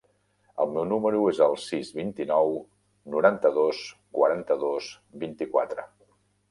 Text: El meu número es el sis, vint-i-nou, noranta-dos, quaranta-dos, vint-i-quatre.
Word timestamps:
El 0.63 0.71
meu 0.77 0.87
número 0.91 1.19
es 1.31 1.41
el 1.47 1.53
sis, 1.65 1.91
vint-i-nou, 1.99 2.57
noranta-dos, 3.17 3.83
quaranta-dos, 4.19 4.93
vint-i-quatre. 5.27 5.91